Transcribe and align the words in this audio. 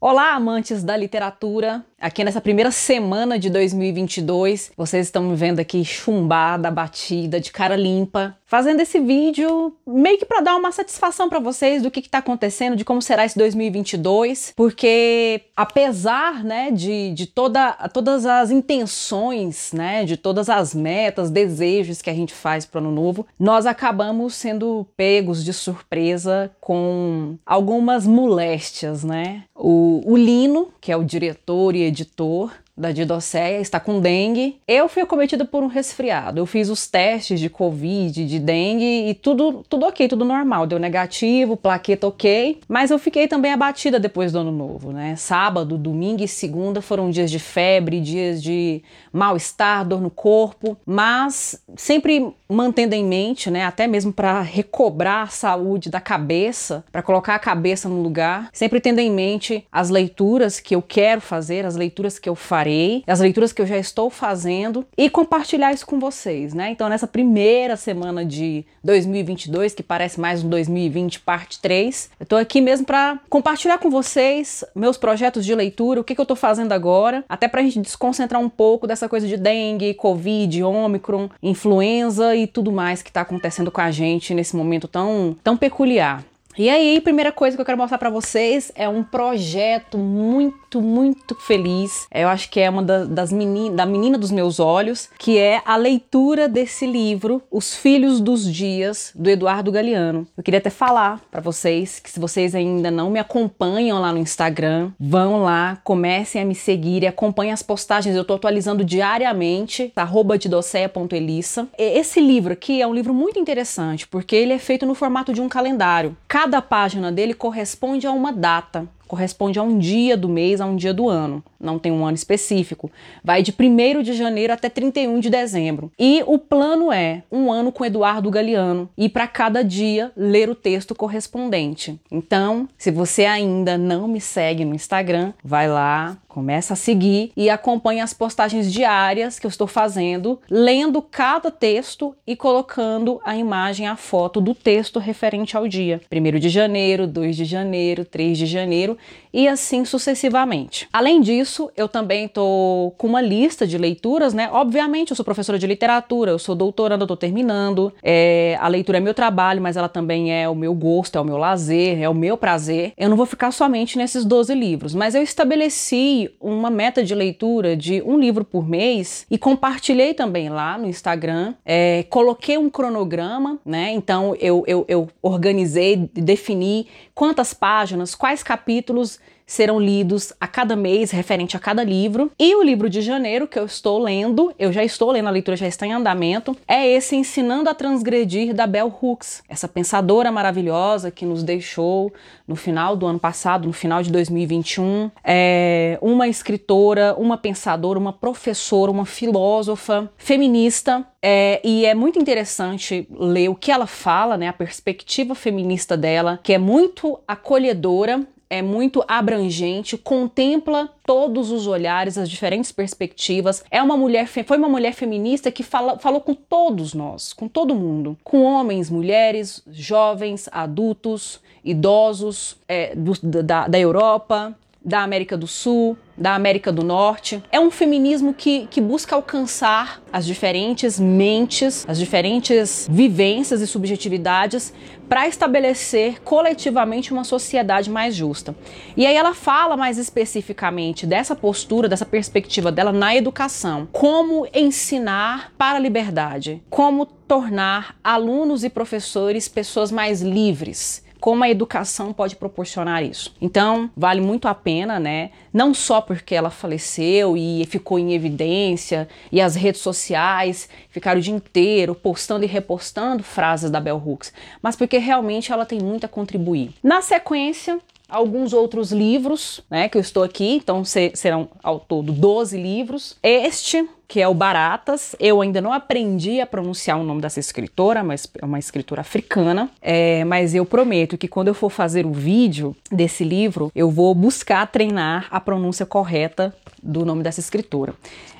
Olá, 0.00 0.34
amantes 0.34 0.82
da 0.82 0.96
literatura! 0.96 1.84
Aqui 2.00 2.22
nessa 2.22 2.40
primeira 2.40 2.70
semana 2.70 3.36
de 3.40 3.50
2022, 3.50 4.70
vocês 4.76 5.08
estão 5.08 5.24
me 5.24 5.34
vendo 5.34 5.58
aqui 5.58 5.84
chumbada, 5.84 6.70
batida, 6.70 7.40
de 7.40 7.50
cara 7.50 7.74
limpa, 7.74 8.36
fazendo 8.46 8.80
esse 8.80 9.00
vídeo 9.00 9.74
meio 9.84 10.16
que 10.16 10.24
para 10.24 10.40
dar 10.40 10.56
uma 10.56 10.70
satisfação 10.70 11.28
para 11.28 11.40
vocês 11.40 11.82
do 11.82 11.90
que 11.90 11.98
está 11.98 12.18
acontecendo, 12.18 12.76
de 12.76 12.84
como 12.84 13.02
será 13.02 13.24
esse 13.24 13.36
2022, 13.36 14.52
porque 14.54 15.42
apesar, 15.56 16.44
né, 16.44 16.70
de, 16.70 17.12
de 17.14 17.26
toda, 17.26 17.72
todas 17.92 18.24
as 18.24 18.52
intenções, 18.52 19.72
né, 19.72 20.04
de 20.04 20.16
todas 20.16 20.48
as 20.48 20.72
metas, 20.72 21.30
desejos 21.30 22.00
que 22.00 22.08
a 22.08 22.14
gente 22.14 22.32
faz 22.32 22.64
para 22.64 22.80
o 22.80 22.84
ano 22.84 22.92
novo, 22.92 23.26
nós 23.40 23.66
acabamos 23.66 24.34
sendo 24.34 24.86
pegos 24.96 25.44
de 25.44 25.52
surpresa 25.52 26.50
com 26.60 27.36
algumas 27.44 28.06
moléstias, 28.06 29.02
né? 29.02 29.42
O, 29.54 30.02
o 30.06 30.16
Lino, 30.16 30.68
que 30.80 30.92
é 30.92 30.96
o 30.96 31.04
diretor 31.04 31.74
e 31.74 31.87
editor 31.88 32.50
da 32.78 32.92
Didocéia 32.92 33.60
está 33.60 33.80
com 33.80 34.00
dengue. 34.00 34.60
Eu 34.66 34.88
fui 34.88 35.02
acometida 35.02 35.44
por 35.44 35.62
um 35.62 35.66
resfriado. 35.66 36.38
Eu 36.38 36.46
fiz 36.46 36.70
os 36.70 36.86
testes 36.86 37.40
de 37.40 37.50
Covid, 37.50 38.24
de 38.24 38.38
dengue 38.38 39.08
e 39.08 39.14
tudo, 39.14 39.64
tudo 39.68 39.86
ok, 39.86 40.06
tudo 40.06 40.24
normal. 40.24 40.66
Deu 40.66 40.78
negativo, 40.78 41.56
plaqueta 41.56 42.06
ok. 42.06 42.60
Mas 42.68 42.90
eu 42.90 42.98
fiquei 42.98 43.26
também 43.26 43.52
abatida 43.52 43.98
depois 43.98 44.32
do 44.32 44.38
ano 44.38 44.52
novo, 44.52 44.92
né? 44.92 45.16
Sábado, 45.16 45.76
domingo 45.76 46.22
e 46.22 46.28
segunda 46.28 46.80
foram 46.80 47.10
dias 47.10 47.30
de 47.30 47.38
febre, 47.38 48.00
dias 48.00 48.42
de 48.42 48.82
mal-estar, 49.12 49.84
dor 49.84 50.00
no 50.00 50.10
corpo, 50.10 50.76
mas 50.86 51.60
sempre 51.76 52.32
mantendo 52.48 52.94
em 52.94 53.04
mente, 53.04 53.50
né, 53.50 53.64
até 53.64 53.86
mesmo 53.86 54.12
para 54.12 54.40
recobrar 54.40 55.24
a 55.24 55.28
saúde 55.28 55.90
da 55.90 56.00
cabeça, 56.00 56.84
para 56.90 57.02
colocar 57.02 57.34
a 57.34 57.38
cabeça 57.38 57.88
no 57.88 58.00
lugar, 58.00 58.48
sempre 58.52 58.80
tendo 58.80 59.00
em 59.00 59.10
mente 59.10 59.66
as 59.70 59.90
leituras 59.90 60.58
que 60.58 60.74
eu 60.74 60.80
quero 60.80 61.20
fazer, 61.20 61.66
as 61.66 61.76
leituras 61.76 62.18
que 62.18 62.28
eu 62.28 62.34
farei, 62.34 62.67
as 63.06 63.20
leituras 63.20 63.52
que 63.52 63.62
eu 63.62 63.66
já 63.66 63.78
estou 63.78 64.10
fazendo 64.10 64.86
e 64.96 65.08
compartilhar 65.10 65.72
isso 65.72 65.86
com 65.86 65.98
vocês, 65.98 66.54
né? 66.54 66.70
Então, 66.70 66.88
nessa 66.88 67.06
primeira 67.06 67.76
semana 67.76 68.24
de 68.24 68.64
2022, 68.84 69.74
que 69.74 69.82
parece 69.82 70.20
mais 70.20 70.42
um 70.42 70.48
2020 70.48 71.20
parte 71.20 71.60
3, 71.60 72.10
eu 72.20 72.26
tô 72.26 72.36
aqui 72.36 72.60
mesmo 72.60 72.86
para 72.86 73.18
compartilhar 73.28 73.78
com 73.78 73.90
vocês 73.90 74.64
meus 74.74 74.96
projetos 74.96 75.44
de 75.44 75.54
leitura, 75.54 76.00
o 76.00 76.04
que, 76.04 76.14
que 76.14 76.20
eu 76.20 76.26
tô 76.26 76.36
fazendo 76.36 76.72
agora, 76.72 77.24
até 77.28 77.48
pra 77.48 77.62
gente 77.62 77.80
desconcentrar 77.80 78.40
um 78.40 78.48
pouco 78.48 78.86
dessa 78.86 79.08
coisa 79.08 79.26
de 79.26 79.36
dengue, 79.36 79.94
covid, 79.94 80.62
ômicron, 80.62 81.28
influenza 81.42 82.34
e 82.34 82.46
tudo 82.46 82.72
mais 82.72 83.02
que 83.02 83.10
está 83.10 83.22
acontecendo 83.22 83.70
com 83.70 83.80
a 83.80 83.90
gente 83.90 84.34
nesse 84.34 84.56
momento 84.56 84.88
tão, 84.88 85.36
tão 85.42 85.56
peculiar. 85.56 86.24
E 86.58 86.68
aí, 86.68 87.00
primeira 87.00 87.30
coisa 87.30 87.56
que 87.56 87.60
eu 87.60 87.64
quero 87.64 87.78
mostrar 87.78 87.98
para 87.98 88.10
vocês 88.10 88.72
é 88.74 88.88
um 88.88 89.04
projeto 89.04 89.96
muito, 89.96 90.82
muito 90.82 91.36
feliz. 91.36 92.08
Eu 92.12 92.28
acho 92.28 92.50
que 92.50 92.58
é 92.58 92.68
uma 92.68 92.82
da, 92.82 93.04
das 93.04 93.32
meninas, 93.32 93.76
da 93.76 93.86
menina 93.86 94.18
dos 94.18 94.32
meus 94.32 94.58
olhos, 94.58 95.08
que 95.20 95.38
é 95.38 95.62
a 95.64 95.76
leitura 95.76 96.48
desse 96.48 96.84
livro, 96.84 97.40
Os 97.48 97.76
Filhos 97.76 98.20
dos 98.20 98.52
Dias, 98.52 99.12
do 99.14 99.30
Eduardo 99.30 99.70
Galeano. 99.70 100.26
Eu 100.36 100.42
queria 100.42 100.58
até 100.58 100.68
falar 100.68 101.20
para 101.30 101.40
vocês 101.40 102.00
que 102.00 102.10
se 102.10 102.18
vocês 102.18 102.56
ainda 102.56 102.90
não 102.90 103.08
me 103.08 103.20
acompanham 103.20 104.00
lá 104.00 104.12
no 104.12 104.18
Instagram, 104.18 104.90
vão 104.98 105.44
lá, 105.44 105.78
comecem 105.84 106.42
a 106.42 106.44
me 106.44 106.56
seguir 106.56 107.04
e 107.04 107.06
acompanhem 107.06 107.52
as 107.52 107.62
postagens. 107.62 108.16
Eu 108.16 108.24
tô 108.24 108.34
atualizando 108.34 108.84
diariamente, 108.84 109.92
arroba 109.94 110.36
didoceia.elissa. 110.36 111.68
Esse 111.78 112.20
livro 112.20 112.52
aqui 112.52 112.82
é 112.82 112.86
um 112.86 112.94
livro 112.94 113.14
muito 113.14 113.38
interessante, 113.38 114.08
porque 114.08 114.34
ele 114.34 114.52
é 114.52 114.58
feito 114.58 114.84
no 114.84 114.96
formato 114.96 115.32
de 115.32 115.40
um 115.40 115.48
calendário. 115.48 116.16
Cada 116.26 116.47
Cada 116.48 116.62
página 116.62 117.12
dele 117.12 117.34
corresponde 117.34 118.06
a 118.06 118.10
uma 118.10 118.32
data 118.32 118.88
corresponde 119.08 119.58
a 119.58 119.62
um 119.62 119.78
dia 119.78 120.16
do 120.16 120.28
mês, 120.28 120.60
a 120.60 120.66
um 120.66 120.76
dia 120.76 120.92
do 120.92 121.08
ano. 121.08 121.42
Não 121.58 121.78
tem 121.78 121.90
um 121.90 122.04
ano 122.04 122.14
específico. 122.14 122.92
Vai 123.24 123.42
de 123.42 123.52
1 123.58 124.02
de 124.02 124.12
janeiro 124.12 124.52
até 124.52 124.68
31 124.68 125.18
de 125.18 125.30
dezembro. 125.30 125.90
E 125.98 126.22
o 126.26 126.38
plano 126.38 126.92
é 126.92 127.22
um 127.32 127.50
ano 127.50 127.72
com 127.72 127.84
Eduardo 127.84 128.30
Galeano 128.30 128.88
e 128.96 129.08
para 129.08 129.26
cada 129.26 129.64
dia 129.64 130.12
ler 130.14 130.48
o 130.50 130.54
texto 130.54 130.94
correspondente. 130.94 131.98
Então, 132.12 132.68
se 132.76 132.90
você 132.90 133.24
ainda 133.24 133.78
não 133.78 134.06
me 134.06 134.20
segue 134.20 134.64
no 134.64 134.74
Instagram, 134.74 135.32
vai 135.42 135.66
lá, 135.66 136.18
começa 136.38 136.74
a 136.74 136.76
seguir 136.76 137.32
e 137.36 137.50
acompanha 137.50 138.04
as 138.04 138.14
postagens 138.14 138.72
diárias 138.72 139.40
que 139.40 139.46
eu 139.46 139.48
estou 139.48 139.66
fazendo, 139.66 140.40
lendo 140.48 141.02
cada 141.02 141.50
texto 141.50 142.14
e 142.24 142.36
colocando 142.36 143.20
a 143.24 143.36
imagem, 143.36 143.88
a 143.88 143.96
foto 143.96 144.40
do 144.40 144.54
texto 144.54 145.00
referente 145.00 145.56
ao 145.56 145.66
dia. 145.66 146.00
1 146.12 146.38
de 146.38 146.48
janeiro, 146.48 147.08
2 147.08 147.34
de 147.34 147.44
janeiro, 147.44 148.04
3 148.04 148.38
de 148.38 148.46
janeiro 148.46 148.96
e 149.32 149.48
assim 149.48 149.84
sucessivamente. 149.84 150.88
Além 150.92 151.20
disso, 151.20 151.70
eu 151.76 151.88
também 151.88 152.26
estou 152.26 152.92
com 152.92 153.06
uma 153.06 153.20
lista 153.20 153.66
de 153.66 153.78
leituras, 153.78 154.34
né? 154.34 154.48
Obviamente, 154.52 155.10
eu 155.10 155.16
sou 155.16 155.24
professora 155.24 155.58
de 155.58 155.66
literatura, 155.66 156.30
eu 156.30 156.38
sou 156.38 156.54
doutoranda, 156.54 157.04
estou 157.04 157.16
terminando. 157.16 157.92
É, 158.02 158.56
a 158.60 158.68
leitura 158.68 158.98
é 158.98 159.00
meu 159.00 159.14
trabalho, 159.14 159.60
mas 159.60 159.76
ela 159.76 159.88
também 159.88 160.32
é 160.32 160.48
o 160.48 160.54
meu 160.54 160.74
gosto, 160.74 161.16
é 161.16 161.20
o 161.20 161.24
meu 161.24 161.36
lazer, 161.36 162.00
é 162.00 162.08
o 162.08 162.14
meu 162.14 162.36
prazer. 162.36 162.92
Eu 162.96 163.08
não 163.08 163.16
vou 163.16 163.26
ficar 163.26 163.50
somente 163.50 163.98
nesses 163.98 164.24
12 164.24 164.54
livros, 164.54 164.94
mas 164.94 165.14
eu 165.14 165.22
estabeleci 165.22 166.30
uma 166.40 166.70
meta 166.70 167.04
de 167.04 167.14
leitura 167.14 167.76
de 167.76 168.02
um 168.02 168.18
livro 168.18 168.44
por 168.44 168.66
mês 168.66 169.26
e 169.30 169.38
compartilhei 169.38 170.14
também 170.14 170.48
lá 170.48 170.78
no 170.78 170.86
Instagram. 170.86 171.54
É, 171.64 172.04
coloquei 172.08 172.58
um 172.58 172.70
cronograma, 172.70 173.58
né? 173.64 173.92
Então 173.92 174.34
eu, 174.40 174.64
eu, 174.66 174.84
eu 174.88 175.08
organizei, 175.22 176.08
defini 176.14 176.86
quantas 177.14 177.52
páginas, 177.52 178.14
quais 178.14 178.42
capítulos 178.42 178.68
capítulos 178.68 179.18
serão 179.48 179.80
lidos 179.80 180.32
a 180.38 180.46
cada 180.46 180.76
mês, 180.76 181.10
referente 181.10 181.56
a 181.56 181.60
cada 181.60 181.82
livro. 181.82 182.30
E 182.38 182.54
o 182.54 182.62
livro 182.62 182.88
de 182.90 183.00
janeiro, 183.00 183.48
que 183.48 183.58
eu 183.58 183.64
estou 183.64 183.98
lendo, 183.98 184.54
eu 184.58 184.70
já 184.70 184.84
estou 184.84 185.10
lendo, 185.10 185.26
a 185.26 185.30
leitura 185.30 185.56
já 185.56 185.66
está 185.66 185.86
em 185.86 185.92
andamento, 185.92 186.54
é 186.68 186.86
esse 186.86 187.16
Ensinando 187.16 187.70
a 187.70 187.74
Transgredir 187.74 188.54
da 188.54 188.66
Bell 188.66 188.94
Hooks, 189.02 189.42
essa 189.48 189.66
pensadora 189.66 190.30
maravilhosa 190.30 191.10
que 191.10 191.24
nos 191.24 191.42
deixou 191.42 192.12
no 192.46 192.54
final 192.54 192.94
do 192.94 193.06
ano 193.06 193.18
passado, 193.18 193.66
no 193.66 193.72
final 193.72 194.02
de 194.02 194.12
2021. 194.12 195.10
É 195.24 195.98
uma 196.02 196.28
escritora, 196.28 197.14
uma 197.18 197.38
pensadora, 197.38 197.98
uma 197.98 198.12
professora, 198.12 198.90
uma 198.90 199.06
filósofa 199.06 200.10
feminista. 200.18 201.06
É, 201.22 201.60
e 201.64 201.86
é 201.86 201.94
muito 201.94 202.18
interessante 202.18 203.08
ler 203.10 203.48
o 203.48 203.54
que 203.54 203.72
ela 203.72 203.86
fala, 203.86 204.36
né, 204.36 204.48
a 204.48 204.52
perspectiva 204.52 205.34
feminista 205.34 205.96
dela, 205.96 206.38
que 206.42 206.52
é 206.52 206.58
muito 206.58 207.18
acolhedora 207.26 208.26
é 208.50 208.62
muito 208.62 209.04
abrangente, 209.06 209.96
contempla 209.98 210.88
todos 211.04 211.50
os 211.50 211.66
olhares, 211.66 212.16
as 212.16 212.30
diferentes 212.30 212.72
perspectivas. 212.72 213.62
É 213.70 213.82
uma 213.82 213.96
mulher, 213.96 214.26
foi 214.26 214.56
uma 214.56 214.68
mulher 214.68 214.92
feminista 214.94 215.50
que 215.50 215.62
fala, 215.62 215.98
falou 215.98 216.20
com 216.20 216.34
todos 216.34 216.94
nós, 216.94 217.32
com 217.32 217.46
todo 217.46 217.74
mundo, 217.74 218.16
com 218.24 218.42
homens, 218.42 218.88
mulheres, 218.90 219.62
jovens, 219.70 220.48
adultos, 220.50 221.40
idosos 221.64 222.56
é, 222.66 222.94
do, 222.94 223.12
da, 223.42 223.68
da 223.68 223.78
Europa, 223.78 224.56
da 224.84 225.02
América 225.02 225.36
do 225.36 225.46
Sul, 225.46 225.98
da 226.16 226.34
América 226.34 226.72
do 226.72 226.82
Norte. 226.82 227.42
É 227.50 227.60
um 227.60 227.70
feminismo 227.70 228.32
que, 228.32 228.66
que 228.68 228.80
busca 228.80 229.14
alcançar 229.14 230.00
as 230.12 230.24
diferentes 230.24 230.98
mentes, 230.98 231.84
as 231.88 231.98
diferentes 231.98 232.88
vivências 232.90 233.60
e 233.60 233.66
subjetividades 233.66 234.72
para 235.08 235.26
estabelecer 235.26 236.20
coletivamente 236.22 237.12
uma 237.12 237.24
sociedade 237.24 237.90
mais 237.90 238.14
justa. 238.14 238.54
E 238.96 239.06
aí 239.06 239.16
ela 239.16 239.34
fala 239.34 239.76
mais 239.76 239.98
especificamente 239.98 241.06
dessa 241.06 241.34
postura, 241.34 241.88
dessa 241.88 242.06
perspectiva 242.06 242.70
dela 242.70 242.92
na 242.92 243.14
educação, 243.14 243.88
como 243.90 244.46
ensinar 244.54 245.52
para 245.56 245.76
a 245.76 245.80
liberdade, 245.80 246.62
como 246.68 247.06
tornar 247.06 247.96
alunos 248.02 248.64
e 248.64 248.70
professores 248.70 249.48
pessoas 249.48 249.90
mais 249.90 250.22
livres 250.22 251.07
como 251.20 251.44
a 251.44 251.50
educação 251.50 252.12
pode 252.12 252.36
proporcionar 252.36 253.02
isso. 253.02 253.34
Então, 253.40 253.90
vale 253.96 254.20
muito 254.20 254.48
a 254.48 254.54
pena, 254.54 254.98
né? 255.00 255.30
Não 255.52 255.74
só 255.74 256.00
porque 256.00 256.34
ela 256.34 256.50
faleceu 256.50 257.36
e 257.36 257.66
ficou 257.66 257.98
em 257.98 258.14
evidência 258.14 259.08
e 259.30 259.40
as 259.40 259.54
redes 259.54 259.80
sociais 259.80 260.68
ficaram 260.90 261.18
o 261.18 261.22
dia 261.22 261.34
inteiro 261.34 261.94
postando 261.94 262.44
e 262.44 262.48
repostando 262.48 263.22
frases 263.22 263.70
da 263.70 263.80
Bell 263.80 264.02
Hooks, 264.04 264.32
mas 264.62 264.76
porque 264.76 264.98
realmente 264.98 265.52
ela 265.52 265.66
tem 265.66 265.80
muito 265.80 266.04
a 266.04 266.08
contribuir. 266.08 266.70
Na 266.82 267.02
sequência, 267.02 267.78
alguns 268.08 268.52
outros 268.52 268.90
livros, 268.90 269.60
né, 269.70 269.88
que 269.88 269.96
eu 269.96 270.00
estou 270.00 270.22
aqui, 270.22 270.54
então 270.54 270.82
serão 270.84 271.48
ao 271.62 271.78
todo 271.78 272.12
12 272.12 272.56
livros. 272.56 273.16
Este 273.22 273.86
que 274.08 274.22
é 274.22 274.26
o 274.26 274.32
Baratas. 274.32 275.14
Eu 275.20 275.42
ainda 275.42 275.60
não 275.60 275.70
aprendi 275.70 276.40
a 276.40 276.46
pronunciar 276.46 276.98
o 276.98 277.04
nome 277.04 277.20
dessa 277.20 277.38
escritora, 277.38 278.02
mas 278.02 278.26
é 278.40 278.44
uma 278.44 278.58
escritora 278.58 279.02
africana. 279.02 279.70
É, 279.82 280.24
mas 280.24 280.54
eu 280.54 280.64
prometo 280.64 281.18
que 281.18 281.28
quando 281.28 281.48
eu 281.48 281.54
for 281.54 281.68
fazer 281.68 282.06
o 282.06 282.12
vídeo 282.12 282.74
desse 282.90 283.22
livro, 283.22 283.70
eu 283.74 283.90
vou 283.90 284.14
buscar 284.14 284.66
treinar 284.66 285.28
a 285.30 285.38
pronúncia 285.38 285.84
correta 285.84 286.54
do 286.82 287.04
nome 287.04 287.22
dessa 287.22 287.40
escritora. 287.40 287.94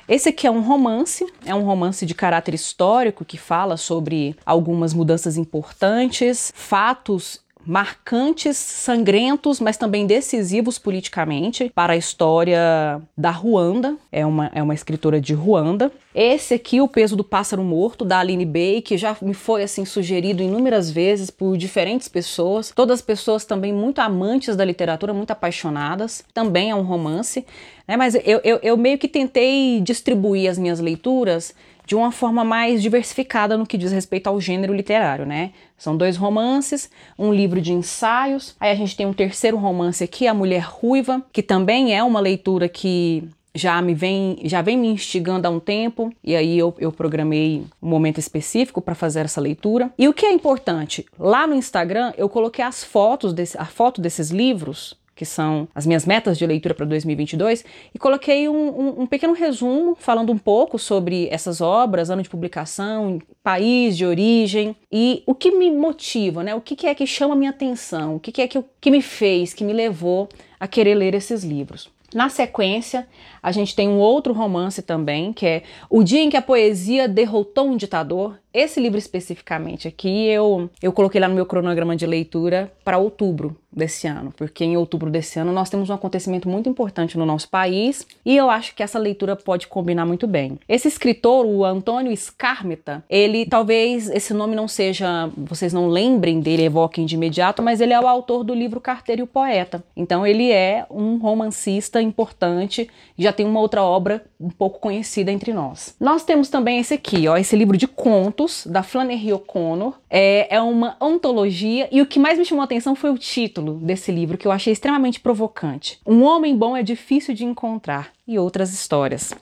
Esse 0.07 0.29
aqui 0.29 0.47
é 0.47 0.51
um 0.51 0.61
romance, 0.61 1.23
é 1.45 1.53
um 1.53 1.63
romance 1.63 2.03
de 2.03 2.15
caráter 2.15 2.55
histórico 2.55 3.23
que 3.23 3.37
fala 3.37 3.77
sobre 3.77 4.35
algumas 4.43 4.91
mudanças 4.91 5.37
importantes, 5.37 6.51
fatos 6.55 7.41
marcantes, 7.65 8.57
sangrentos, 8.57 9.59
mas 9.59 9.77
também 9.77 10.07
decisivos 10.07 10.79
politicamente 10.79 11.71
para 11.75 11.93
a 11.93 11.97
história 11.97 13.01
da 13.17 13.31
Ruanda. 13.31 13.97
É 14.11 14.25
uma, 14.25 14.49
é 14.53 14.63
uma 14.63 14.73
escritora 14.73 15.19
de 15.19 15.33
Ruanda. 15.33 15.91
Esse 16.15 16.55
aqui, 16.55 16.81
O 16.81 16.87
Peso 16.87 17.15
do 17.15 17.23
Pássaro 17.23 17.63
Morto, 17.63 18.03
da 18.03 18.19
Aline 18.19 18.45
Bey, 18.45 18.81
que 18.81 18.97
já 18.97 19.15
me 19.21 19.33
foi 19.33 19.61
assim 19.63 19.85
sugerido 19.85 20.41
inúmeras 20.41 20.89
vezes 20.89 21.29
por 21.29 21.55
diferentes 21.57 22.07
pessoas. 22.07 22.71
Todas 22.75 23.01
pessoas 23.01 23.45
também 23.45 23.71
muito 23.71 23.99
amantes 23.99 24.55
da 24.55 24.65
literatura, 24.65 25.13
muito 25.13 25.31
apaixonadas. 25.31 26.23
Também 26.33 26.71
é 26.71 26.75
um 26.75 26.81
romance. 26.81 27.45
Né? 27.87 27.97
Mas 27.97 28.15
eu, 28.15 28.41
eu, 28.43 28.59
eu 28.63 28.77
meio 28.77 28.97
que 28.97 29.07
tentei 29.07 29.81
distribuir 29.81 30.49
as 30.49 30.57
minhas 30.57 30.79
leituras 30.79 31.53
de 31.89 31.95
uma 31.95 32.11
forma 32.11 32.43
mais 32.43 32.83
diversificada 32.83 33.57
no 33.57 33.65
que 33.65 33.75
diz 33.75 33.91
respeito 33.91 34.27
ao 34.27 34.39
gênero 34.39 34.75
literário, 34.75 35.25
né? 35.25 35.53
São 35.75 35.97
dois 35.97 36.17
romances, 36.17 36.87
um 37.17 37.33
livro 37.33 37.59
de 37.59 37.73
ensaios, 37.73 38.55
aí 38.59 38.69
a 38.69 38.75
gente 38.75 38.95
tem 38.95 39.07
um 39.07 39.13
terceiro 39.13 39.57
romance 39.57 40.03
aqui, 40.03 40.27
A 40.27 40.33
Mulher 40.35 40.61
Ruiva, 40.69 41.25
que 41.33 41.41
também 41.41 41.97
é 41.97 42.03
uma 42.03 42.19
leitura 42.19 42.69
que 42.69 43.23
já 43.55 43.81
me 43.81 43.95
vem 43.95 44.37
já 44.43 44.61
vem 44.61 44.77
me 44.77 44.87
instigando 44.89 45.47
há 45.47 45.49
um 45.49 45.59
tempo 45.59 46.13
e 46.23 46.35
aí 46.35 46.59
eu, 46.59 46.75
eu 46.77 46.91
programei 46.91 47.63
um 47.81 47.89
momento 47.89 48.19
específico 48.19 48.79
para 48.79 48.93
fazer 48.93 49.21
essa 49.21 49.41
leitura 49.41 49.91
e 49.97 50.07
o 50.07 50.13
que 50.13 50.27
é 50.27 50.31
importante 50.31 51.03
lá 51.17 51.47
no 51.47 51.55
Instagram 51.55 52.13
eu 52.15 52.29
coloquei 52.29 52.63
as 52.63 52.83
fotos 52.83 53.33
desse, 53.33 53.57
a 53.57 53.65
foto 53.65 53.99
desses 53.99 54.29
livros 54.29 54.95
que 55.19 55.25
são 55.25 55.67
as 55.75 55.85
minhas 55.85 56.05
metas 56.05 56.37
de 56.37 56.47
leitura 56.47 56.73
para 56.73 56.85
2022, 56.85 57.65
e 57.93 57.99
coloquei 57.99 58.47
um, 58.47 58.53
um, 58.55 59.01
um, 59.01 59.05
pequeno 59.05 59.33
resumo 59.33 59.93
falando 59.99 60.31
um 60.31 60.37
pouco 60.37 60.79
sobre 60.79 61.27
essas 61.29 61.59
obras, 61.59 62.09
ano 62.09 62.23
de 62.23 62.29
publicação, 62.29 63.19
país 63.43 63.97
de 63.97 64.05
origem 64.05 64.77
e 64.89 65.21
o 65.25 65.35
que 65.35 65.51
me 65.51 65.69
motiva, 65.69 66.41
né? 66.41 66.55
O 66.55 66.61
que, 66.61 66.73
que 66.73 66.87
é 66.87 66.95
que 66.95 67.05
chama 67.05 67.33
a 67.33 67.37
minha 67.37 67.49
atenção, 67.49 68.15
o 68.15 68.19
que, 68.21 68.31
que 68.31 68.41
é 68.41 68.47
que, 68.47 68.63
que 68.79 68.89
me 68.89 69.01
fez, 69.01 69.53
que 69.53 69.65
me 69.65 69.73
levou 69.73 70.29
a 70.57 70.69
querer 70.69 70.95
ler 70.95 71.13
esses 71.13 71.43
livros. 71.43 71.91
Na 72.13 72.29
sequência, 72.29 73.05
a 73.43 73.51
gente 73.51 73.75
tem 73.75 73.89
um 73.89 73.99
outro 73.99 74.33
romance 74.33 74.81
também, 74.81 75.33
que 75.33 75.45
é 75.45 75.63
O 75.89 76.01
Dia 76.01 76.21
em 76.21 76.29
que 76.29 76.37
a 76.37 76.41
Poesia 76.41 77.09
Derrotou 77.09 77.67
um 77.67 77.75
Ditador, 77.75 78.39
esse 78.53 78.79
livro 78.79 78.97
especificamente 78.97 79.87
aqui 79.87 80.27
eu, 80.27 80.69
eu 80.81 80.91
coloquei 80.91 81.21
lá 81.21 81.27
no 81.27 81.35
meu 81.35 81.45
cronograma 81.45 81.95
de 81.95 82.05
leitura 82.05 82.71
para 82.83 82.97
outubro 82.97 83.55
desse 83.71 84.07
ano, 84.07 84.33
porque 84.35 84.65
em 84.65 84.75
outubro 84.75 85.11
desse 85.11 85.39
ano 85.39 85.53
nós 85.53 85.69
temos 85.69 85.89
um 85.89 85.93
acontecimento 85.93 86.49
muito 86.49 86.67
importante 86.67 87.17
no 87.17 87.25
nosso 87.25 87.47
país 87.49 88.05
e 88.25 88.35
eu 88.35 88.49
acho 88.49 88.73
que 88.73 88.81
essa 88.81 88.97
leitura 88.97 89.35
pode 89.35 89.67
combinar 89.67 90.05
muito 90.05 90.27
bem. 90.27 90.59
Esse 90.67 90.87
escritor, 90.87 91.45
o 91.45 91.63
Antônio 91.63 92.15
Scarmeta, 92.15 93.03
ele 93.09 93.45
talvez 93.45 94.09
esse 94.09 94.33
nome 94.33 94.55
não 94.55 94.67
seja, 94.67 95.29
vocês 95.37 95.71
não 95.71 95.87
lembrem 95.87 96.39
dele, 96.39 96.63
evoquem 96.63 97.05
de 97.05 97.15
imediato, 97.15 97.61
mas 97.61 97.79
ele 97.79 97.93
é 97.93 97.99
o 97.99 98.07
autor 98.07 98.43
do 98.43 98.55
livro 98.55 98.81
Carteiro 98.81 99.21
e 99.21 99.23
o 99.23 99.27
Poeta. 99.27 99.83
Então 99.95 100.25
ele 100.25 100.51
é 100.51 100.85
um 100.89 101.17
romancista 101.17 102.01
importante, 102.01 102.89
já 103.17 103.31
tem 103.31 103.45
uma 103.45 103.59
outra 103.59 103.83
obra 103.83 104.23
um 104.39 104.49
pouco 104.49 104.79
conhecida 104.79 105.31
entre 105.31 105.53
nós. 105.53 105.95
Nós 105.99 106.23
temos 106.23 106.49
também 106.49 106.79
esse 106.79 106.95
aqui, 106.95 107.27
ó, 107.27 107.37
esse 107.37 107.55
livro 107.55 107.77
de 107.77 107.87
contos 107.87 108.39
contos 108.49 108.65
da 108.65 108.81
Flannery 108.81 109.31
O'Connor. 109.31 109.93
É, 110.09 110.55
é 110.55 110.61
uma 110.61 110.97
antologia 110.99 111.87
e 111.91 112.01
o 112.01 112.05
que 112.05 112.19
mais 112.19 112.37
me 112.39 112.45
chamou 112.45 112.61
a 112.61 112.65
atenção 112.65 112.95
foi 112.95 113.11
o 113.11 113.17
título 113.17 113.75
desse 113.75 114.11
livro, 114.11 114.37
que 114.37 114.47
eu 114.47 114.51
achei 114.51 114.73
extremamente 114.73 115.19
provocante. 115.19 115.99
Um 116.05 116.23
homem 116.23 116.57
bom 116.57 116.75
é 116.75 116.81
difícil 116.81 117.35
de 117.35 117.45
encontrar 117.45 118.11
e 118.27 118.39
outras 118.39 118.73
histórias. 118.73 119.33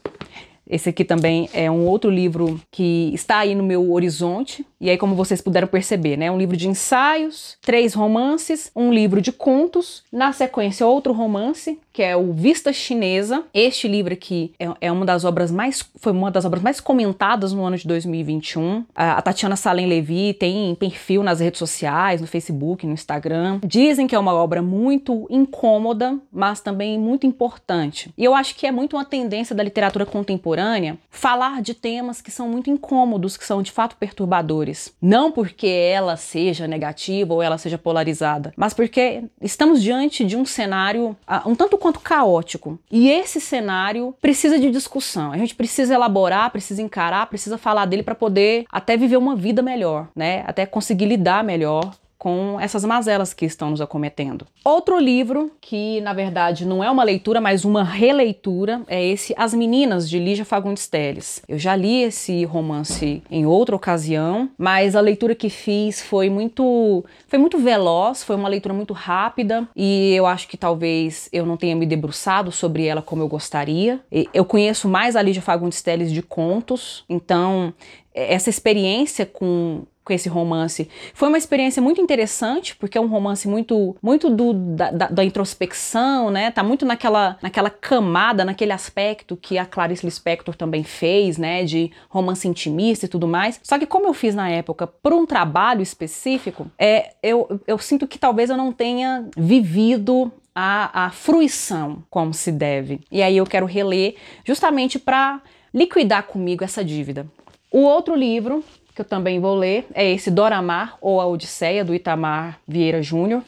Esse 0.69 0.89
aqui 0.89 1.06
também 1.06 1.50
é 1.54 1.71
um 1.71 1.86
outro 1.86 2.09
livro 2.09 2.59
que 2.69 3.12
está 3.13 3.38
aí 3.38 3.56
no 3.56 3.63
meu 3.63 3.89
horizonte. 3.94 4.65
E 4.81 4.89
aí, 4.89 4.98
como 4.98 5.15
vocês 5.15 5.42
puderam 5.42 5.68
perceber, 5.68 6.18
né? 6.18 6.30
Um 6.30 6.38
livro 6.38 6.57
de 6.57 6.68
ensaios, 6.68 7.57
três 7.62 7.94
romances, 7.94 8.69
um 8.75 8.92
livro 8.92 9.21
de 9.21 9.31
contos. 9.31 10.04
Na 10.12 10.33
sequência, 10.33 10.86
outro 10.86 11.13
romance, 11.13 11.80
que 11.98 12.04
é 12.04 12.16
o 12.16 12.32
Vista 12.32 12.72
Chinesa. 12.72 13.44
Este 13.52 13.88
livro 13.88 14.14
aqui 14.14 14.54
é, 14.60 14.70
é 14.82 14.92
uma 14.92 15.04
das 15.04 15.26
obras 15.26 15.50
mais. 15.50 15.84
Foi 15.96 16.12
uma 16.12 16.30
das 16.30 16.46
obras 16.46 16.62
mais 16.62 16.80
comentadas 16.80 17.54
no 17.54 17.66
ano 17.66 17.76
de 17.76 17.88
2021. 17.88 18.86
A, 18.94 19.14
a 19.14 19.22
Tatiana 19.24 19.56
Salem 19.56 19.88
Levi 19.88 20.36
tem 20.36 20.76
perfil 20.76 21.24
nas 21.24 21.40
redes 21.40 21.58
sociais, 21.58 22.22
no 22.22 22.28
Facebook, 22.28 22.86
no 22.86 22.94
Instagram. 22.94 23.60
Dizem 23.66 24.06
que 24.06 24.14
é 24.14 24.20
uma 24.20 24.32
obra 24.32 24.62
muito 24.62 25.26
incômoda, 25.28 26.20
mas 26.32 26.62
também 26.62 27.00
muito 27.00 27.26
importante. 27.26 28.14
E 28.16 28.24
eu 28.24 28.36
acho 28.36 28.56
que 28.56 28.68
é 28.68 28.72
muito 28.72 28.96
uma 28.96 29.04
tendência 29.04 29.56
da 29.56 29.64
literatura 29.64 30.06
contemporânea 30.06 31.00
falar 31.10 31.64
de 31.64 31.74
temas 31.74 32.22
que 32.22 32.30
são 32.30 32.48
muito 32.48 32.70
incômodos, 32.70 33.38
que 33.38 33.44
são 33.44 33.64
de 33.64 33.72
fato 33.72 33.96
perturbadores. 33.96 34.94
Não 35.02 35.32
porque 35.32 35.66
ela 35.66 36.16
seja 36.16 36.68
negativa 36.68 37.34
ou 37.34 37.42
ela 37.42 37.58
seja 37.58 37.76
polarizada, 37.76 38.54
mas 38.56 38.72
porque 38.72 39.24
estamos 39.42 39.82
diante 39.82 40.24
de 40.24 40.38
um 40.38 40.46
cenário 40.46 41.18
uh, 41.28 41.50
um 41.50 41.56
tanto 41.56 41.76
quanto 41.88 42.00
caótico. 42.01 42.78
E 42.92 43.10
esse 43.10 43.39
cenário 43.39 44.13
precisa 44.22 44.60
de 44.60 44.69
discussão. 44.69 45.31
A 45.31 45.38
gente 45.38 45.56
precisa 45.56 45.94
elaborar, 45.94 46.51
precisa 46.51 46.81
encarar, 46.81 47.28
precisa 47.28 47.57
falar 47.57 47.86
dele 47.86 48.04
para 48.04 48.13
poder 48.13 48.66
até 48.69 48.98
viver 48.98 49.16
uma 49.16 49.36
vida 49.36 49.62
melhor, 49.62 50.10
né? 50.13 50.44
Até 50.45 50.66
conseguir 50.66 51.06
lidar 51.06 51.45
melhor 51.45 51.94
com 52.18 52.60
essas 52.60 52.84
mazelas 52.84 53.34
que 53.34 53.46
estão 53.46 53.69
nos 53.69 53.81
acometendo. 53.81 54.48
Outro 54.64 55.00
livro, 55.00 55.52
que 55.62 56.02
na 56.02 56.14
verdade 56.14 56.66
não 56.66 56.84
é 56.84 56.90
uma 56.90 57.04
leitura, 57.04 57.40
mas 57.40 57.64
uma 57.64 57.84
releitura, 57.84 58.81
é 58.88 59.06
esse 59.06 59.34
As 59.38 59.54
Meninas, 59.54 60.10
de 60.10 60.19
Lígia 60.19 60.44
Fagundes 60.44 60.88
Telles. 60.88 61.42
Eu 61.48 61.58
já 61.58 61.75
li 61.75 62.04
esse 62.04 62.44
romance 62.46 63.22
em 63.30 63.46
outra 63.46 63.75
ocasião, 63.75 64.50
mas 64.58 64.96
a 64.96 65.02
leitura 65.02 65.36
que 65.36 65.50
fiz 65.50 66.02
foi 66.02 66.30
muito, 66.30 67.06
foi 67.28 67.38
muito 67.38 67.58
veloz, 67.58 68.24
foi 68.24 68.36
uma 68.36 68.50
leitura 68.50 68.74
muito 68.74 68.94
rápida 68.94 69.68
e 69.75 70.14
eu 70.16 70.25
acho 70.25 70.48
que 70.48 70.58
talvez 70.58 71.30
eu 71.31 71.46
não 71.46 71.56
tenha 71.56 71.75
me 71.75 71.86
debruçado 71.86 72.52
sobre 72.52 72.86
ela 72.86 73.02
como 73.02 73.22
eu 73.22 73.28
gostaria. 73.28 74.00
Eu 74.34 74.44
conheço 74.44 74.88
mais 74.88 75.16
a 75.16 75.22
Lígia 75.22 75.42
Fagundes 75.42 75.81
Telles 75.81 76.12
de 76.12 76.22
contos, 76.22 77.04
então 77.08 77.74
essa 78.14 78.50
experiência 78.50 79.25
com 79.25 79.84
com 80.07 80.13
esse 80.13 80.30
romance. 80.30 80.89
Foi 81.13 81.27
uma 81.27 81.38
experiência 81.38 81.81
muito 81.81 82.00
interessante, 82.00 82.74
porque 82.77 82.98
é 82.98 83.01
um 83.01 83.07
romance 83.07 83.45
muito 83.45 83.98
muito 84.01 84.30
do, 84.30 84.54
da, 84.54 84.89
da, 84.89 85.07
da, 85.07 85.24
introspecção, 85.25 86.31
né? 86.31 86.50
Tá 86.50 86.63
muito 86.63 86.86
naquela, 86.86 87.38
naquela 87.42 87.69
camada, 87.69 88.45
naquele 88.45 88.71
aspecto 88.71 89.36
que 89.36 89.57
a 89.57 89.65
Clarice 89.65 90.06
Lispector 90.06 90.56
também 90.56 90.81
fez, 90.81 91.38
né? 91.38 91.65
De 91.65 91.92
romance 92.07 92.48
intimista 92.48 93.06
e 93.06 93.09
tudo 93.09 93.27
mais. 93.27 93.59
Só 93.62 93.77
que 93.77 93.86
como 93.86 94.07
eu 94.07 94.13
fiz 94.13 94.33
na 94.33 94.50
época 94.50 94.88
por 94.88 95.12
um 95.12 95.25
trabalho 95.25 95.81
específico, 95.81 96.71
é, 96.80 97.13
eu, 97.21 97.59
eu 97.68 97.77
sinto 97.77 98.07
que 98.07 98.18
talvez 98.18 98.50
eu 98.50 98.56
não 98.56 98.71
tenha 98.71 99.28
vivido 99.35 100.31
a, 100.56 101.07
a 101.07 101.09
fruição 101.11 102.02
como 102.09 102.33
se 102.33 102.49
deve. 102.49 103.02
E 103.11 103.21
aí 103.21 103.35
eu 103.35 103.45
quero 103.45 103.66
reler 103.66 104.16
justamente 104.45 104.97
para 104.97 105.42
liquidar 105.73 106.23
comigo 106.23 106.64
essa 106.64 106.81
dívida. 106.81 107.28
O 107.69 107.80
outro 107.81 108.16
livro 108.16 108.64
que 108.97 109.01
eu 109.01 109.06
também 109.06 109.39
vou 109.39 109.56
ler, 109.56 109.85
é 109.94 110.11
esse 110.11 110.31
Doramar 110.31 110.97
ou 110.99 111.21
A 111.21 111.27
Odisseia, 111.27 111.85
do 111.85 111.94
Itamar 111.94 112.59
Vieira 112.68 112.99
Júnior. 112.99 113.44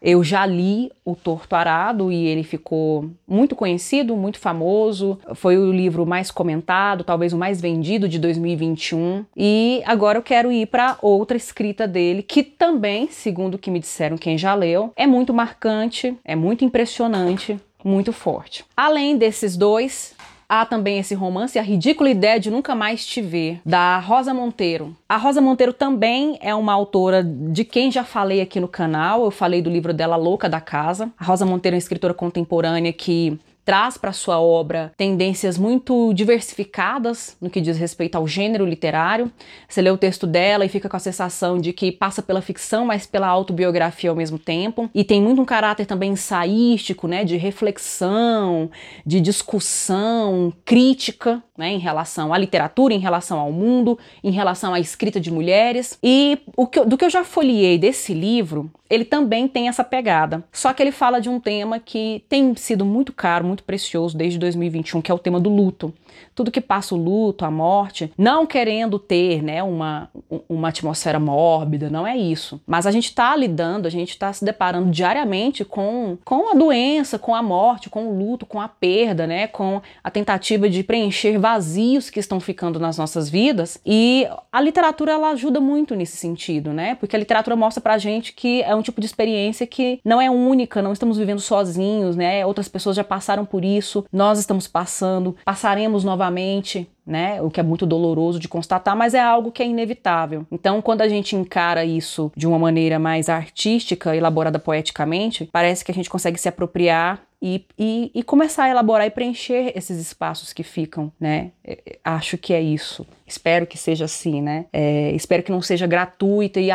Eu 0.00 0.22
já 0.22 0.44
li 0.44 0.92
O 1.04 1.16
Torto 1.16 1.56
Arado 1.56 2.12
e 2.12 2.26
ele 2.26 2.42
ficou 2.42 3.10
muito 3.26 3.56
conhecido, 3.56 4.14
muito 4.14 4.38
famoso. 4.38 5.18
Foi 5.34 5.56
o 5.56 5.72
livro 5.72 6.04
mais 6.06 6.30
comentado, 6.30 7.02
talvez 7.02 7.32
o 7.32 7.38
mais 7.38 7.62
vendido 7.62 8.06
de 8.06 8.18
2021. 8.18 9.24
E 9.34 9.82
agora 9.86 10.18
eu 10.18 10.22
quero 10.22 10.52
ir 10.52 10.66
para 10.66 10.98
outra 11.00 11.36
escrita 11.36 11.88
dele, 11.88 12.22
que 12.22 12.42
também, 12.42 13.08
segundo 13.10 13.54
o 13.54 13.58
que 13.58 13.70
me 13.70 13.80
disseram 13.80 14.18
quem 14.18 14.36
já 14.36 14.54
leu, 14.54 14.92
é 14.94 15.06
muito 15.06 15.32
marcante, 15.32 16.14
é 16.22 16.36
muito 16.36 16.62
impressionante, 16.62 17.58
muito 17.82 18.12
forte. 18.12 18.66
Além 18.76 19.16
desses 19.16 19.56
dois, 19.56 20.14
Há 20.50 20.64
também 20.64 20.98
esse 20.98 21.14
romance, 21.14 21.58
A 21.58 21.62
Ridícula 21.62 22.08
Ideia 22.08 22.40
de 22.40 22.50
Nunca 22.50 22.74
Mais 22.74 23.04
Te 23.04 23.20
Ver, 23.20 23.60
da 23.66 23.98
Rosa 23.98 24.32
Monteiro. 24.32 24.96
A 25.06 25.18
Rosa 25.18 25.42
Monteiro 25.42 25.74
também 25.74 26.38
é 26.40 26.54
uma 26.54 26.72
autora 26.72 27.22
de 27.22 27.64
quem 27.64 27.90
já 27.90 28.02
falei 28.02 28.40
aqui 28.40 28.58
no 28.58 28.66
canal. 28.66 29.24
Eu 29.24 29.30
falei 29.30 29.60
do 29.60 29.68
livro 29.68 29.92
dela 29.92 30.16
Louca 30.16 30.48
da 30.48 30.58
Casa. 30.58 31.12
A 31.18 31.24
Rosa 31.26 31.44
Monteiro 31.44 31.74
é 31.74 31.76
uma 31.76 31.80
escritora 31.80 32.14
contemporânea 32.14 32.94
que 32.94 33.38
traz 33.68 33.98
para 33.98 34.14
sua 34.14 34.40
obra 34.40 34.94
tendências 34.96 35.58
muito 35.58 36.14
diversificadas 36.14 37.36
no 37.38 37.50
que 37.50 37.60
diz 37.60 37.76
respeito 37.76 38.16
ao 38.16 38.26
gênero 38.26 38.64
literário. 38.64 39.30
Você 39.68 39.82
lê 39.82 39.90
o 39.90 39.98
texto 39.98 40.26
dela 40.26 40.64
e 40.64 40.70
fica 40.70 40.88
com 40.88 40.96
a 40.96 40.98
sensação 40.98 41.58
de 41.58 41.74
que 41.74 41.92
passa 41.92 42.22
pela 42.22 42.40
ficção, 42.40 42.86
mas 42.86 43.04
pela 43.04 43.28
autobiografia 43.28 44.08
ao 44.08 44.16
mesmo 44.16 44.38
tempo. 44.38 44.88
E 44.94 45.04
tem 45.04 45.20
muito 45.20 45.42
um 45.42 45.44
caráter 45.44 45.84
também 45.84 46.12
ensaístico, 46.12 47.06
né, 47.06 47.24
de 47.24 47.36
reflexão, 47.36 48.70
de 49.04 49.20
discussão, 49.20 50.50
crítica, 50.64 51.42
né, 51.58 51.68
em 51.68 51.78
relação 51.78 52.32
à 52.32 52.38
literatura, 52.38 52.94
em 52.94 52.98
relação 52.98 53.38
ao 53.38 53.52
mundo, 53.52 53.98
em 54.24 54.30
relação 54.30 54.72
à 54.72 54.80
escrita 54.80 55.20
de 55.20 55.30
mulheres. 55.30 55.98
E 56.02 56.38
que, 56.72 56.84
do 56.86 56.96
que 56.96 57.04
eu 57.04 57.10
já 57.10 57.22
folhei 57.22 57.76
desse 57.76 58.14
livro, 58.14 58.70
ele 58.88 59.04
também 59.04 59.46
tem 59.46 59.68
essa 59.68 59.84
pegada. 59.84 60.42
Só 60.52 60.72
que 60.72 60.82
ele 60.82 60.92
fala 60.92 61.20
de 61.20 61.28
um 61.28 61.38
tema 61.38 61.78
que 61.78 62.24
tem 62.28 62.54
sido 62.54 62.84
muito 62.84 63.12
caro, 63.12 63.44
muito 63.44 63.57
precioso 63.62 64.16
desde 64.16 64.38
2021, 64.38 65.00
que 65.00 65.10
é 65.10 65.14
o 65.14 65.18
tema 65.18 65.40
do 65.40 65.50
luto. 65.50 65.92
Tudo 66.34 66.50
que 66.50 66.60
passa 66.60 66.94
o 66.94 66.98
luto, 66.98 67.44
a 67.44 67.50
morte, 67.50 68.12
não 68.16 68.46
querendo 68.46 68.98
ter 68.98 69.42
né, 69.42 69.62
uma, 69.62 70.08
uma 70.48 70.68
atmosfera 70.68 71.18
mórbida, 71.18 71.90
não 71.90 72.06
é 72.06 72.16
isso. 72.16 72.60
Mas 72.66 72.86
a 72.86 72.90
gente 72.90 73.06
está 73.06 73.34
lidando, 73.36 73.86
a 73.86 73.90
gente 73.90 74.10
está 74.10 74.32
se 74.32 74.44
deparando 74.44 74.90
diariamente 74.90 75.64
com, 75.64 76.16
com 76.24 76.50
a 76.50 76.54
doença, 76.54 77.18
com 77.18 77.34
a 77.34 77.42
morte, 77.42 77.90
com 77.90 78.08
o 78.08 78.18
luto, 78.18 78.46
com 78.46 78.60
a 78.60 78.68
perda, 78.68 79.26
né, 79.26 79.46
com 79.46 79.80
a 80.02 80.10
tentativa 80.10 80.68
de 80.68 80.82
preencher 80.82 81.38
vazios 81.38 82.10
que 82.10 82.20
estão 82.20 82.40
ficando 82.40 82.78
nas 82.78 82.98
nossas 82.98 83.28
vidas. 83.28 83.80
E 83.84 84.26
a 84.52 84.60
literatura 84.60 85.12
ela 85.12 85.30
ajuda 85.30 85.60
muito 85.60 85.94
nesse 85.94 86.16
sentido, 86.16 86.72
né? 86.72 86.94
Porque 86.94 87.14
a 87.14 87.18
literatura 87.18 87.56
mostra 87.56 87.80
pra 87.80 87.98
gente 87.98 88.32
que 88.32 88.62
é 88.62 88.74
um 88.74 88.82
tipo 88.82 89.00
de 89.00 89.06
experiência 89.06 89.66
que 89.66 90.00
não 90.04 90.20
é 90.20 90.30
única, 90.30 90.82
não 90.82 90.92
estamos 90.92 91.18
vivendo 91.18 91.40
sozinhos, 91.40 92.16
né? 92.16 92.44
Outras 92.44 92.68
pessoas 92.68 92.96
já 92.96 93.04
passaram 93.04 93.44
por 93.48 93.64
isso, 93.64 94.04
nós 94.12 94.38
estamos 94.38 94.68
passando, 94.68 95.36
passaremos 95.44 96.04
novamente 96.04 96.88
né? 97.08 97.40
O 97.40 97.50
que 97.50 97.58
é 97.58 97.62
muito 97.62 97.86
doloroso 97.86 98.38
de 98.38 98.46
constatar, 98.46 98.94
mas 98.94 99.14
é 99.14 99.20
algo 99.20 99.50
que 99.50 99.62
é 99.62 99.66
inevitável. 99.66 100.46
Então, 100.52 100.82
quando 100.82 101.00
a 101.00 101.08
gente 101.08 101.34
encara 101.34 101.84
isso 101.84 102.30
de 102.36 102.46
uma 102.46 102.58
maneira 102.58 102.98
mais 102.98 103.28
artística, 103.28 104.14
elaborada 104.14 104.58
poeticamente, 104.58 105.48
parece 105.50 105.84
que 105.84 105.90
a 105.90 105.94
gente 105.94 106.10
consegue 106.10 106.38
se 106.38 106.48
apropriar 106.48 107.22
e, 107.40 107.64
e, 107.78 108.10
e, 108.14 108.22
começar 108.22 108.64
a 108.64 108.68
elaborar 108.68 109.06
e 109.06 109.10
preencher 109.10 109.72
esses 109.76 109.98
espaços 109.98 110.52
que 110.52 110.64
ficam, 110.64 111.12
né? 111.20 111.52
É, 111.64 111.78
é, 111.86 111.98
acho 112.04 112.36
que 112.36 112.52
é 112.52 112.60
isso. 112.60 113.06
Espero 113.26 113.66
que 113.66 113.78
seja 113.78 114.06
assim, 114.06 114.42
né? 114.42 114.66
É, 114.72 115.12
espero 115.12 115.42
que 115.42 115.52
não 115.52 115.62
seja 115.62 115.86
gratuita 115.86 116.58
e, 116.58 116.70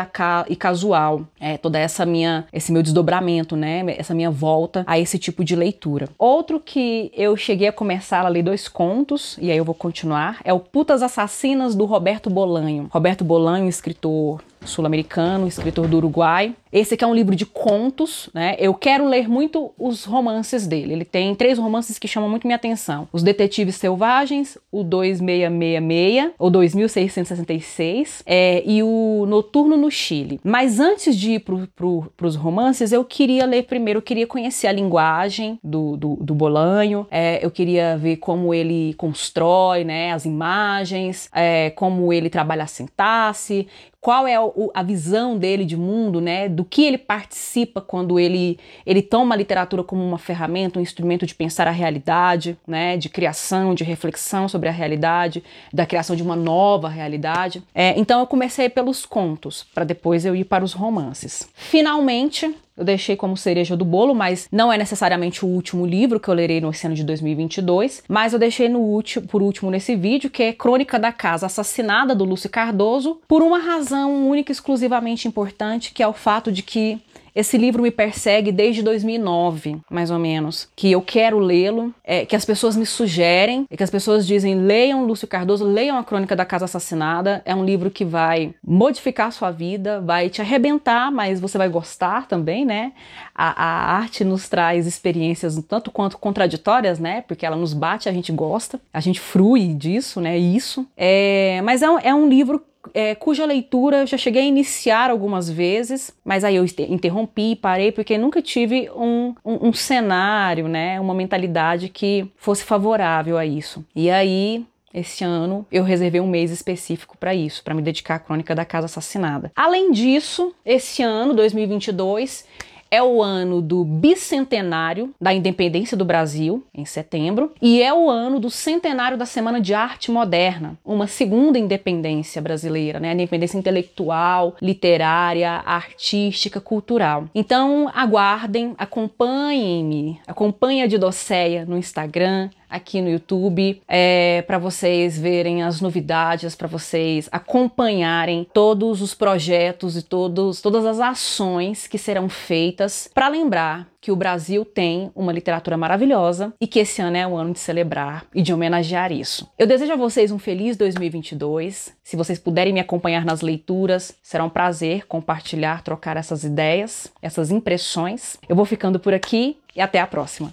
e 0.48 0.56
casual. 0.56 1.26
É, 1.38 1.58
toda 1.58 1.78
essa 1.78 2.06
minha, 2.06 2.46
esse 2.52 2.72
meu 2.72 2.82
desdobramento, 2.82 3.56
né? 3.56 3.84
Essa 3.98 4.14
minha 4.14 4.30
volta 4.30 4.84
a 4.86 4.98
esse 4.98 5.18
tipo 5.18 5.44
de 5.44 5.54
leitura. 5.54 6.08
Outro 6.18 6.58
que 6.58 7.10
eu 7.14 7.36
cheguei 7.36 7.68
a 7.68 7.72
começar 7.72 8.24
a 8.24 8.28
ler 8.28 8.42
dois 8.42 8.66
contos 8.66 9.36
e 9.40 9.50
aí 9.50 9.58
eu 9.58 9.64
vou 9.64 9.74
continuar 9.74 10.23
é 10.44 10.52
o 10.52 10.60
Putas 10.60 11.02
Assassinas 11.02 11.74
do 11.74 11.84
Roberto 11.84 12.30
Bolanho. 12.30 12.88
Roberto 12.90 13.24
Bolanho, 13.24 13.68
escritor 13.68 14.40
sul-americano, 14.64 15.46
escritor 15.46 15.86
do 15.88 15.96
Uruguai. 15.96 16.54
Esse 16.72 16.94
aqui 16.94 17.04
é 17.04 17.06
um 17.06 17.14
livro 17.14 17.36
de 17.36 17.46
contos, 17.46 18.28
né? 18.34 18.56
Eu 18.58 18.74
quero 18.74 19.06
ler 19.06 19.28
muito 19.28 19.72
os 19.78 20.04
romances 20.04 20.66
dele. 20.66 20.92
Ele 20.92 21.04
tem 21.04 21.32
três 21.32 21.56
romances 21.56 22.00
que 22.00 22.08
chamam 22.08 22.28
muito 22.28 22.48
minha 22.48 22.56
atenção: 22.56 23.08
Os 23.12 23.22
Detetives 23.22 23.76
Selvagens, 23.76 24.58
o 24.72 24.82
2666, 24.82 26.32
ou 26.36 26.50
2666, 26.50 28.24
é, 28.26 28.62
e 28.66 28.82
o 28.82 29.24
Noturno 29.28 29.76
no 29.76 29.88
Chile. 29.88 30.40
Mas 30.42 30.80
antes 30.80 31.16
de 31.16 31.34
ir 31.34 31.40
para 31.40 31.54
pro, 31.76 32.10
os 32.22 32.34
romances, 32.34 32.90
eu 32.90 33.04
queria 33.04 33.46
ler 33.46 33.64
primeiro, 33.64 33.98
eu 33.98 34.02
queria 34.02 34.26
conhecer 34.26 34.66
a 34.66 34.72
linguagem 34.72 35.60
do, 35.62 35.96
do, 35.96 36.16
do 36.16 36.34
Bolanho, 36.34 37.06
é, 37.08 37.38
eu 37.44 37.52
queria 37.52 37.96
ver 37.96 38.16
como 38.16 38.52
ele 38.52 38.94
constrói 38.94 39.84
né, 39.84 40.12
as 40.12 40.24
imagens, 40.24 41.28
é, 41.32 41.70
como 41.70 42.12
ele 42.12 42.28
trabalha 42.28 42.64
a 42.64 42.66
sintaxe, 42.66 43.68
qual 44.04 44.26
é 44.26 44.34
a 44.74 44.82
visão 44.82 45.38
dele 45.38 45.64
de 45.64 45.78
mundo, 45.78 46.20
né? 46.20 46.46
Do 46.46 46.62
que 46.62 46.84
ele 46.84 46.98
participa 46.98 47.80
quando 47.80 48.20
ele, 48.20 48.58
ele 48.84 49.00
toma 49.00 49.34
a 49.34 49.38
literatura 49.38 49.82
como 49.82 50.04
uma 50.04 50.18
ferramenta, 50.18 50.78
um 50.78 50.82
instrumento 50.82 51.24
de 51.24 51.34
pensar 51.34 51.66
a 51.66 51.70
realidade, 51.70 52.54
né? 52.68 52.98
De 52.98 53.08
criação, 53.08 53.74
de 53.74 53.82
reflexão 53.82 54.46
sobre 54.46 54.68
a 54.68 54.72
realidade, 54.72 55.42
da 55.72 55.86
criação 55.86 56.14
de 56.14 56.22
uma 56.22 56.36
nova 56.36 56.86
realidade. 56.86 57.62
É, 57.74 57.98
então 57.98 58.20
eu 58.20 58.26
comecei 58.26 58.68
pelos 58.68 59.06
contos, 59.06 59.64
para 59.74 59.84
depois 59.84 60.26
eu 60.26 60.36
ir 60.36 60.44
para 60.44 60.62
os 60.62 60.74
romances. 60.74 61.48
Finalmente, 61.54 62.54
eu 62.76 62.84
deixei 62.84 63.16
como 63.16 63.36
cereja 63.36 63.76
do 63.76 63.84
bolo, 63.84 64.14
mas 64.14 64.48
não 64.50 64.72
é 64.72 64.76
necessariamente 64.76 65.44
o 65.44 65.48
último 65.48 65.86
livro 65.86 66.18
que 66.18 66.28
eu 66.28 66.34
lerei 66.34 66.60
no 66.60 66.72
ano 66.84 66.94
de 66.94 67.04
2022, 67.04 68.02
mas 68.08 68.32
eu 68.32 68.38
deixei 68.38 68.68
no 68.68 68.80
último, 68.80 69.26
por 69.26 69.42
último 69.42 69.70
nesse 69.70 69.94
vídeo, 69.94 70.28
que 70.28 70.42
é 70.42 70.52
Crônica 70.52 70.98
da 70.98 71.12
Casa 71.12 71.46
Assassinada 71.46 72.14
do 72.14 72.24
Lúcio 72.24 72.50
Cardoso, 72.50 73.20
por 73.28 73.42
uma 73.42 73.58
razão 73.58 74.28
única 74.28 74.50
e 74.50 74.54
exclusivamente 74.54 75.28
importante, 75.28 75.92
que 75.92 76.02
é 76.02 76.08
o 76.08 76.12
fato 76.12 76.50
de 76.50 76.62
que 76.62 76.98
esse 77.34 77.58
livro 77.58 77.82
me 77.82 77.90
persegue 77.90 78.52
desde 78.52 78.82
2009, 78.82 79.78
mais 79.90 80.10
ou 80.10 80.18
menos, 80.18 80.68
que 80.76 80.92
eu 80.92 81.02
quero 81.02 81.38
lê-lo, 81.38 81.92
é, 82.04 82.24
que 82.24 82.36
as 82.36 82.44
pessoas 82.44 82.76
me 82.76 82.86
sugerem, 82.86 83.66
e 83.70 83.76
que 83.76 83.82
as 83.82 83.90
pessoas 83.90 84.26
dizem 84.26 84.54
leiam 84.54 85.04
Lúcio 85.04 85.26
Cardoso, 85.26 85.64
leiam 85.64 85.98
a 85.98 86.04
Crônica 86.04 86.36
da 86.36 86.44
Casa 86.44 86.66
Assassinada. 86.66 87.42
É 87.44 87.54
um 87.54 87.64
livro 87.64 87.90
que 87.90 88.04
vai 88.04 88.54
modificar 88.64 89.28
a 89.28 89.30
sua 89.32 89.50
vida, 89.50 90.00
vai 90.00 90.28
te 90.28 90.40
arrebentar, 90.40 91.10
mas 91.10 91.40
você 91.40 91.58
vai 91.58 91.68
gostar 91.68 92.28
também, 92.28 92.64
né? 92.64 92.92
A, 93.34 93.64
a 93.64 93.96
arte 93.96 94.24
nos 94.24 94.48
traz 94.48 94.86
experiências 94.86 95.60
tanto 95.68 95.90
quanto 95.90 96.18
contraditórias, 96.18 97.00
né? 97.00 97.22
Porque 97.26 97.44
ela 97.44 97.56
nos 97.56 97.74
bate, 97.74 98.08
a 98.08 98.12
gente 98.12 98.30
gosta, 98.30 98.80
a 98.92 99.00
gente 99.00 99.18
frui 99.18 99.74
disso, 99.74 100.20
né? 100.20 100.38
Isso. 100.38 100.86
É, 100.96 101.60
mas 101.64 101.82
é 101.82 101.90
um, 101.90 101.98
é 101.98 102.14
um 102.14 102.28
livro 102.28 102.62
é, 102.92 103.14
cuja 103.14 103.44
leitura 103.46 103.98
eu 103.98 104.06
já 104.06 104.18
cheguei 104.18 104.42
a 104.42 104.46
iniciar 104.46 105.10
algumas 105.10 105.48
vezes, 105.48 106.12
mas 106.24 106.44
aí 106.44 106.56
eu 106.56 106.64
interrompi, 106.88 107.56
parei, 107.56 107.92
porque 107.92 108.18
nunca 108.18 108.42
tive 108.42 108.90
um, 108.90 109.34
um, 109.44 109.68
um 109.68 109.72
cenário, 109.72 110.68
né, 110.68 111.00
uma 111.00 111.14
mentalidade 111.14 111.88
que 111.88 112.30
fosse 112.36 112.64
favorável 112.64 113.38
a 113.38 113.46
isso. 113.46 113.84
E 113.94 114.10
aí 114.10 114.64
esse 114.92 115.24
ano 115.24 115.66
eu 115.72 115.82
reservei 115.82 116.20
um 116.20 116.26
mês 116.26 116.52
específico 116.52 117.18
para 117.18 117.34
isso, 117.34 117.64
para 117.64 117.74
me 117.74 117.82
dedicar 117.82 118.14
à 118.14 118.18
crônica 118.20 118.54
da 118.54 118.64
casa 118.64 118.86
assassinada. 118.86 119.50
Além 119.56 119.90
disso, 119.90 120.54
esse 120.64 121.02
ano, 121.02 121.34
2022, 121.34 122.46
é 122.94 123.02
o 123.02 123.20
ano 123.20 123.60
do 123.60 123.84
bicentenário 123.84 125.12
da 125.20 125.34
independência 125.34 125.96
do 125.96 126.04
Brasil, 126.04 126.64
em 126.72 126.84
setembro, 126.84 127.52
e 127.60 127.82
é 127.82 127.92
o 127.92 128.08
ano 128.08 128.38
do 128.38 128.48
centenário 128.48 129.18
da 129.18 129.26
Semana 129.26 129.60
de 129.60 129.74
Arte 129.74 130.12
Moderna, 130.12 130.78
uma 130.84 131.08
segunda 131.08 131.58
independência 131.58 132.40
brasileira, 132.40 133.00
né? 133.00 133.10
A 133.10 133.14
independência 133.14 133.58
intelectual, 133.58 134.54
literária, 134.62 135.50
artística, 135.66 136.60
cultural. 136.60 137.24
Então, 137.34 137.90
aguardem, 137.92 138.74
acompanhem-me, 138.78 140.20
acompanhem 140.26 140.82
a 140.82 140.86
Didocéia 140.86 141.64
no 141.66 141.76
Instagram, 141.76 142.48
aqui 142.68 143.00
no 143.00 143.08
YouTube, 143.08 143.82
é, 143.88 144.42
para 144.42 144.58
vocês 144.58 145.18
verem 145.18 145.62
as 145.62 145.80
novidades, 145.80 146.54
para 146.54 146.68
vocês 146.68 147.28
acompanharem 147.30 148.46
todos 148.52 149.00
os 149.00 149.14
projetos 149.14 149.96
e 149.96 150.02
todos, 150.02 150.60
todas 150.60 150.84
as 150.84 151.00
ações 151.00 151.86
que 151.86 151.98
serão 151.98 152.28
feitas 152.28 153.08
para 153.12 153.28
lembrar 153.28 153.88
que 154.04 154.12
o 154.12 154.16
Brasil 154.16 154.66
tem 154.66 155.10
uma 155.14 155.32
literatura 155.32 155.78
maravilhosa 155.78 156.52
e 156.60 156.66
que 156.66 156.78
esse 156.78 157.00
ano 157.00 157.16
é 157.16 157.26
o 157.26 157.34
ano 157.34 157.54
de 157.54 157.58
celebrar 157.58 158.26
e 158.34 158.42
de 158.42 158.52
homenagear 158.52 159.10
isso. 159.10 159.48
Eu 159.58 159.66
desejo 159.66 159.94
a 159.94 159.96
vocês 159.96 160.30
um 160.30 160.38
feliz 160.38 160.76
2022. 160.76 161.94
Se 162.04 162.14
vocês 162.14 162.38
puderem 162.38 162.74
me 162.74 162.80
acompanhar 162.80 163.24
nas 163.24 163.40
leituras, 163.40 164.14
será 164.22 164.44
um 164.44 164.50
prazer 164.50 165.06
compartilhar, 165.06 165.82
trocar 165.82 166.18
essas 166.18 166.44
ideias, 166.44 167.10
essas 167.22 167.50
impressões. 167.50 168.36
Eu 168.46 168.54
vou 168.54 168.66
ficando 168.66 169.00
por 169.00 169.14
aqui 169.14 169.56
e 169.74 169.80
até 169.80 170.00
a 170.00 170.06
próxima. 170.06 170.52